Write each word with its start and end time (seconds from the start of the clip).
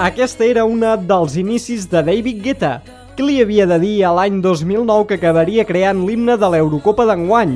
Aquesta 0.00 0.46
era 0.46 0.62
una 0.64 0.94
dels 0.96 1.34
inicis 1.36 1.82
de 1.92 2.00
David 2.00 2.38
Guetta, 2.40 2.70
que 3.16 3.26
li 3.26 3.34
havia 3.42 3.66
de 3.68 3.76
dir 3.82 3.98
a 4.08 4.14
l'any 4.16 4.38
2009 4.40 5.04
que 5.10 5.18
acabaria 5.18 5.66
creant 5.68 6.00
l'himne 6.06 6.38
de 6.40 6.48
l'Eurocopa 6.48 7.04
d'enguany. 7.04 7.52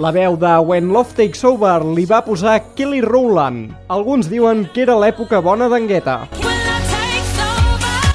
La 0.00 0.14
veu 0.16 0.38
de 0.40 0.54
When 0.64 0.88
Love 0.96 1.12
Takes 1.18 1.44
Over 1.44 1.84
li 1.84 2.06
va 2.08 2.22
posar 2.24 2.56
Kelly 2.74 3.02
Rowland. 3.04 3.76
Alguns 3.92 4.32
diuen 4.32 4.64
que 4.72 4.86
era 4.86 4.96
l'època 4.96 5.42
bona 5.44 5.68
d'en 5.68 5.84
Guetta. 5.92 6.16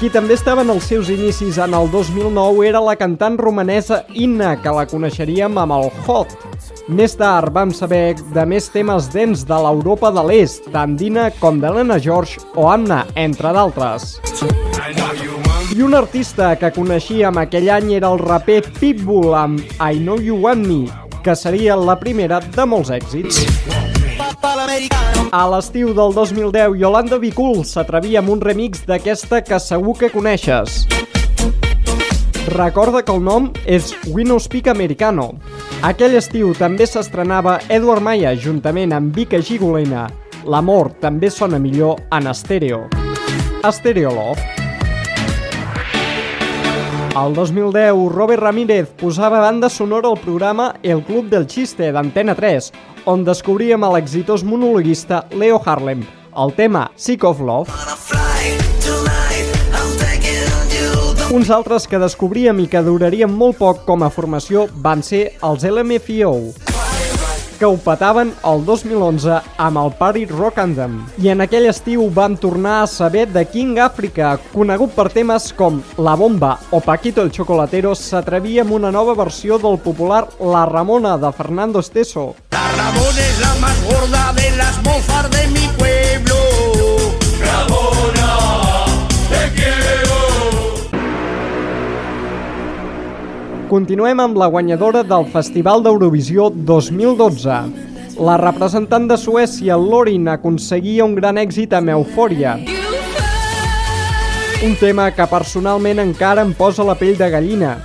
Qui 0.00 0.10
també 0.10 0.34
estava 0.34 0.66
en 0.66 0.74
els 0.74 0.90
seus 0.90 1.14
inicis 1.14 1.62
en 1.62 1.78
el 1.78 1.86
2009 1.94 2.66
era 2.66 2.82
la 2.82 2.98
cantant 2.98 3.38
romanesa 3.38 4.02
Inna, 4.18 4.56
que 4.58 4.74
la 4.74 4.88
coneixeríem 4.90 5.62
amb 5.62 5.78
el 5.78 5.92
Hot. 6.08 6.49
Més 6.90 7.12
tard 7.14 7.52
vam 7.54 7.70
saber 7.70 8.16
de 8.34 8.42
més 8.50 8.64
temes 8.74 9.06
dents 9.12 9.44
de 9.46 9.58
l'Europa 9.62 10.10
de 10.10 10.24
l'Est, 10.26 10.64
tant 10.74 10.96
d'Ina 10.98 11.28
com 11.38 11.60
d'Helena 11.62 12.00
George 12.02 12.42
o 12.58 12.66
Anna, 12.66 13.04
entre 13.14 13.52
d'altres. 13.54 14.16
I 15.70 15.84
un 15.86 15.94
artista 15.94 16.50
que 16.58 16.72
coneixíem 16.74 17.38
aquell 17.38 17.70
any 17.70 17.92
era 18.00 18.10
el 18.10 18.18
raper 18.18 18.64
Pitbull 18.80 19.36
amb 19.38 19.62
I 19.78 20.02
Know 20.02 20.18
You 20.18 20.40
Want 20.42 20.66
Me, 20.66 20.80
que 21.22 21.36
seria 21.38 21.78
la 21.78 21.94
primera 22.00 22.40
de 22.42 22.66
molts 22.66 22.90
èxits. 22.90 23.38
A 25.30 25.44
l'estiu 25.46 25.94
del 25.94 26.16
2010, 26.16 26.74
Yolanda 26.80 27.20
Be 27.22 27.30
Cool 27.36 27.62
s'atrevia 27.62 28.18
amb 28.18 28.34
un 28.34 28.42
remix 28.42 28.82
d'aquesta 28.90 29.44
que 29.46 29.62
segur 29.62 29.94
que 30.00 30.10
coneixes. 30.10 30.88
Recorda 32.48 33.02
que 33.04 33.12
el 33.12 33.20
nom 33.22 33.50
és 33.68 33.92
We 34.08 34.24
No 34.24 34.38
Speak 34.40 34.70
Americano. 34.70 35.28
Aquell 35.84 36.16
estiu 36.16 36.54
també 36.56 36.86
s'estrenava 36.88 37.58
Edward 37.68 38.02
Maya 38.02 38.32
juntament 38.34 38.94
amb 38.96 39.14
Vika 39.14 39.42
Gigolena. 39.44 40.06
L'amor 40.48 40.94
també 41.02 41.30
sona 41.30 41.60
millor 41.60 42.00
en 42.16 42.30
estèreo. 42.32 42.86
Estéreo 43.62 44.14
Love. 44.16 44.40
El 47.20 47.34
2010, 47.34 48.08
Robert 48.14 48.42
Ramírez 48.42 48.88
posava 48.96 49.40
banda 49.40 49.68
sonora 49.68 50.08
al 50.08 50.18
programa 50.18 50.74
El 50.82 51.02
Club 51.04 51.28
del 51.28 51.46
Xiste 51.46 51.90
d'Antena 51.92 52.36
3, 52.38 52.70
on 53.10 53.24
descobríem 53.26 53.84
l'exitós 53.92 54.46
monologuista 54.46 55.26
Leo 55.34 55.60
Harlem, 55.64 56.06
el 56.38 56.54
tema 56.54 56.88
Sick 56.96 57.24
of 57.24 57.42
Love. 57.42 58.79
Uns 61.30 61.46
altres 61.54 61.84
que 61.86 61.98
descobríem 62.02 62.58
i 62.58 62.64
que 62.66 62.80
durarien 62.82 63.30
molt 63.30 63.60
poc 63.60 63.84
com 63.86 64.02
a 64.02 64.08
formació 64.10 64.64
van 64.82 64.98
ser 65.06 65.36
els 65.46 65.62
LMFAO, 65.62 66.32
que 67.60 67.68
ho 67.68 67.76
petaven 67.84 68.32
el 68.50 68.64
2011 68.66 69.36
amb 69.62 69.78
el 69.78 69.92
Party 70.00 70.24
Rock 70.32 70.58
Anthem. 70.58 70.96
I 71.22 71.30
en 71.30 71.44
aquell 71.46 71.68
estiu 71.70 72.08
vam 72.16 72.34
tornar 72.34 72.80
a 72.80 72.88
saber 72.90 73.28
de 73.30 73.44
King 73.46 73.78
Africa, 73.78 74.32
conegut 74.50 74.90
per 74.96 75.06
temes 75.14 75.52
com 75.54 75.78
La 76.02 76.16
Bomba 76.18 76.56
o 76.74 76.82
Paquito 76.82 77.22
el 77.22 77.30
Chocolatero, 77.30 77.94
s'atrevia 77.94 78.66
amb 78.66 78.74
una 78.80 78.90
nova 78.90 79.14
versió 79.14 79.60
del 79.62 79.78
popular 79.78 80.24
La 80.42 80.64
Ramona 80.66 81.14
de 81.14 81.30
Fernando 81.30 81.78
Esteso. 81.78 82.32
La 82.50 82.66
Ramona 82.74 83.28
es 83.28 83.38
la 83.38 83.54
más 83.62 83.78
gorda 83.86 84.32
de 84.34 84.50
las 84.56 84.82
mofas 84.82 85.30
de 85.30 85.46
mi 85.54 85.68
pueblo. 85.78 86.59
Continuem 93.70 94.18
amb 94.18 94.34
la 94.34 94.48
guanyadora 94.50 95.04
del 95.06 95.28
Festival 95.30 95.84
d'Eurovisió 95.84 96.48
2012. 96.50 97.58
La 98.18 98.34
representant 98.40 99.04
de 99.06 99.14
Suècia, 99.14 99.76
Lorin, 99.78 100.24
aconseguia 100.32 101.04
un 101.06 101.12
gran 101.14 101.38
èxit 101.38 101.76
amb 101.78 101.92
Eufòria. 101.94 102.56
Un 104.66 104.74
tema 104.80 105.04
que 105.14 105.26
personalment 105.30 106.02
encara 106.02 106.42
em 106.42 106.50
posa 106.50 106.82
la 106.82 106.96
pell 106.98 107.14
de 107.20 107.28
gallina. 107.30 107.76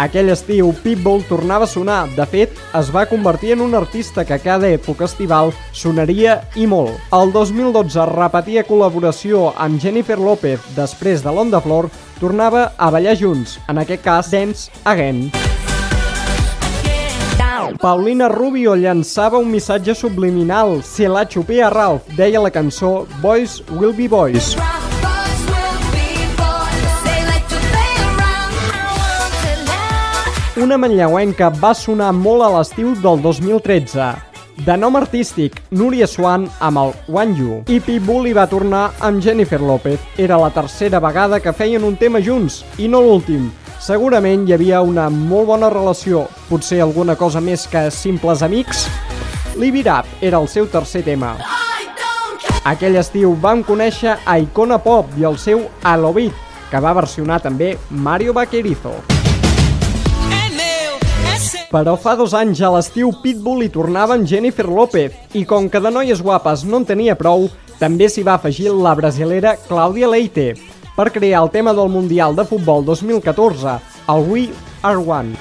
Aquell 0.00 0.32
estiu, 0.32 0.70
Pitbull 0.80 1.20
tornava 1.28 1.68
a 1.68 1.68
sonar. 1.68 2.06
De 2.16 2.24
fet, 2.24 2.56
es 2.80 2.88
va 2.94 3.04
convertir 3.10 3.52
en 3.52 3.60
un 3.66 3.76
artista 3.76 4.24
que 4.24 4.38
cada 4.40 4.70
època 4.72 5.04
estival 5.04 5.52
sonaria 5.76 6.38
i 6.56 6.64
molt. 6.64 6.96
El 7.12 7.34
2012 7.36 8.08
repetia 8.14 8.64
col·laboració 8.64 9.50
amb 9.60 9.76
Jennifer 9.76 10.16
López 10.16 10.72
després 10.72 11.20
de 11.20 11.36
l'Onda 11.36 11.60
Flor, 11.60 11.90
tornava 12.22 12.70
a 12.78 12.88
ballar 12.94 13.16
junts, 13.18 13.58
en 13.66 13.82
aquest 13.82 14.04
cas 14.06 14.30
Dance 14.30 14.70
Again. 14.86 15.32
Paulina 17.82 18.28
Rubio 18.30 18.76
llançava 18.78 19.40
un 19.42 19.50
missatge 19.50 19.94
subliminal. 19.98 20.82
Se 20.86 21.08
la 21.10 21.24
xupé 21.26 21.62
a 21.62 21.70
Ralph, 21.70 22.06
deia 22.14 22.42
la 22.42 22.52
cançó 22.54 23.08
Boys 23.20 23.58
Will 23.74 23.94
Be 23.96 24.06
Boys. 24.06 24.54
Una 30.62 30.78
manlleuenca 30.78 31.50
va 31.50 31.72
sonar 31.74 32.12
molt 32.14 32.46
a 32.46 32.52
l'estiu 32.54 32.94
del 33.02 33.18
2013. 33.24 34.31
De 34.64 34.76
nom 34.76 34.94
artístic, 34.94 35.56
Núria 35.74 36.06
Swan 36.06 36.44
amb 36.62 36.78
el 36.78 36.92
One 37.10 37.34
You. 37.34 37.54
I 37.66 37.80
Pitbull 37.82 38.28
hi 38.30 38.34
va 38.36 38.44
tornar 38.46 38.92
amb 39.02 39.18
Jennifer 39.24 39.58
López. 39.58 39.98
Era 40.14 40.36
la 40.38 40.52
tercera 40.54 41.00
vegada 41.02 41.40
que 41.42 41.50
feien 41.52 41.82
un 41.82 41.96
tema 41.98 42.20
junts, 42.22 42.60
i 42.78 42.86
no 42.86 43.00
l'últim. 43.02 43.48
Segurament 43.82 44.44
hi 44.46 44.54
havia 44.54 44.84
una 44.86 45.08
molt 45.10 45.48
bona 45.48 45.70
relació, 45.72 46.28
potser 46.46 46.78
alguna 46.84 47.16
cosa 47.18 47.42
més 47.42 47.64
que 47.66 47.88
simples 47.90 48.44
amics. 48.46 48.84
Live 49.56 49.80
It 49.80 49.90
Up 49.90 50.22
era 50.22 50.38
el 50.38 50.46
seu 50.46 50.68
tercer 50.70 51.02
tema. 51.08 51.32
Aquell 52.62 53.00
estiu 53.02 53.34
vam 53.34 53.64
conèixer 53.66 54.14
a 54.22 54.38
Icona 54.38 54.78
Pop 54.78 55.10
i 55.18 55.26
el 55.26 55.40
seu 55.42 55.66
Alobit, 55.82 56.38
que 56.70 56.78
va 56.78 56.94
versionar 56.94 57.40
també 57.42 57.74
Mario 57.90 58.36
Vaquerizo. 58.38 58.94
Però 61.72 61.94
fa 61.96 62.12
dos 62.20 62.34
anys 62.36 62.60
a 62.60 62.68
l'estiu 62.74 63.14
Pitbull 63.22 63.62
hi 63.64 63.70
tornava 63.72 64.12
amb 64.18 64.28
Jennifer 64.28 64.66
López 64.68 65.38
i 65.40 65.46
com 65.48 65.70
que 65.72 65.80
de 65.80 65.88
noies 65.88 66.20
guapes 66.20 66.66
no 66.68 66.82
en 66.82 66.84
tenia 66.84 67.14
prou, 67.16 67.46
també 67.80 68.10
s'hi 68.12 68.24
va 68.26 68.34
afegir 68.36 68.68
la 68.76 68.92
brasilera 68.98 69.54
Clàudia 69.70 70.10
Leite 70.12 70.50
per 70.92 71.08
crear 71.14 71.40
el 71.40 71.48
tema 71.54 71.72
del 71.72 71.88
Mundial 71.88 72.36
de 72.36 72.44
Futbol 72.44 72.84
2014, 72.84 73.78
el 74.12 74.28
We 74.28 74.44
Are 74.82 75.00
One. 75.00 75.32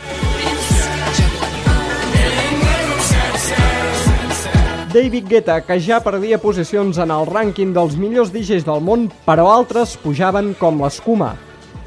David 4.96 5.28
Guetta, 5.28 5.60
que 5.68 5.82
ja 5.84 6.00
perdia 6.00 6.40
posicions 6.40 6.96
en 7.00 7.12
el 7.12 7.28
rànquing 7.28 7.76
dels 7.76 8.00
millors 8.00 8.32
DJs 8.32 8.64
del 8.72 8.80
món, 8.84 9.10
però 9.28 9.52
altres 9.52 10.00
pujaven 10.00 10.56
com 10.60 10.80
l'escuma. 10.80 11.36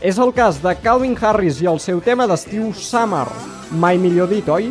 És 0.05 0.19
el 0.21 0.35
cas 0.37 0.59
de 0.61 0.75
Calvin 0.85 1.15
Harris 1.17 1.63
i 1.65 1.67
el 1.71 1.79
seu 1.81 1.97
tema 2.05 2.27
d'estiu 2.29 2.67
Summer. 2.77 3.25
Mai 3.81 3.97
millor 3.97 4.29
dit, 4.29 4.45
oi? 4.53 4.67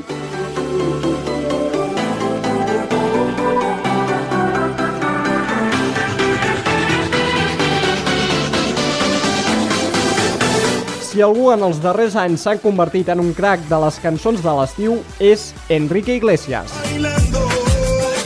Si 11.01 11.23
algú 11.25 11.49
en 11.49 11.65
els 11.65 11.81
darrers 11.81 12.13
anys 12.13 12.45
s'ha 12.45 12.59
convertit 12.61 13.09
en 13.09 13.23
un 13.23 13.33
crack 13.33 13.65
de 13.71 13.79
les 13.87 13.97
cançons 14.05 14.37
de 14.37 14.53
l'estiu 14.59 14.99
és 15.17 15.49
Enrique 15.73 16.13
Iglesias. 16.21 16.77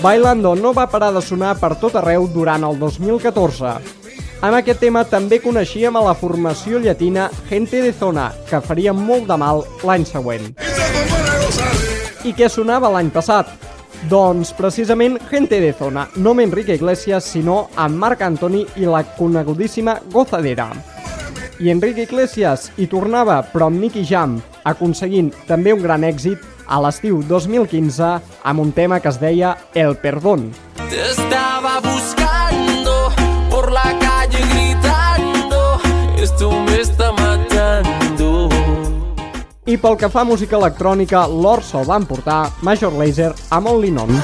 Bailando 0.03 0.57
no 0.59 0.75
va 0.75 0.89
parar 0.91 1.13
de 1.15 1.23
sonar 1.23 1.55
per 1.55 1.77
tot 1.79 1.95
arreu 2.03 2.27
durant 2.35 2.67
el 2.67 2.75
2014. 2.83 3.96
Amb 4.37 4.53
aquest 4.53 4.83
tema 4.83 5.01
també 5.09 5.39
coneixíem 5.41 5.95
a 5.97 6.01
la 6.05 6.13
formació 6.13 6.77
llatina 6.77 7.25
Gente 7.49 7.79
de 7.81 7.89
Zona, 7.89 8.27
que 8.49 8.59
faria 8.61 8.93
molt 8.93 9.25
de 9.25 9.37
mal 9.41 9.63
l'any 9.81 10.05
següent. 10.05 10.51
I 12.21 12.33
què 12.37 12.49
sonava 12.49 12.91
l'any 12.93 13.09
passat? 13.09 13.49
Doncs 14.11 14.51
precisament 14.53 15.17
Gente 15.31 15.57
de 15.63 15.71
Zona, 15.73 16.05
no 16.21 16.35
amb 16.35 16.45
Enrique 16.45 16.77
Iglesias, 16.77 17.31
sinó 17.33 17.71
amb 17.75 17.97
Marc 17.97 18.21
Antoni 18.21 18.61
i 18.77 18.85
la 18.85 19.01
conegudíssima 19.17 19.97
Gozadera. 20.13 20.69
I 21.57 21.73
Enrique 21.73 22.05
Iglesias 22.05 22.69
hi 22.77 22.85
tornava, 22.85 23.39
però 23.41 23.71
amb 23.71 23.81
Nicky 23.81 24.05
Jam, 24.05 24.37
aconseguint 24.69 25.33
també 25.49 25.73
un 25.73 25.81
gran 25.81 26.05
èxit 26.05 26.45
a 26.67 26.77
l'estiu 26.83 27.23
2015 27.25 28.13
amb 28.43 28.61
un 28.61 28.71
tema 28.71 29.01
que 29.01 29.09
es 29.09 29.17
deia 29.17 29.57
El 29.73 29.97
Perdón. 29.97 30.51
Te 30.91 31.46
Pel 39.81 39.95
que 39.99 40.07
fa 40.09 40.23
a 40.23 40.27
música 40.27 40.57
electrònica, 40.57 41.25
l'or 41.29 41.61
se'l 41.65 41.85
va 41.85 41.99
emportar 42.01 42.39
Major 42.65 42.97
Lazer 42.97 43.29
amb 43.53 43.69
Only 43.75 43.93
Non. 43.93 44.15